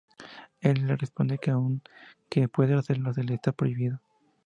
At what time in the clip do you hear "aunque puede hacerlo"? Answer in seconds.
1.51-3.13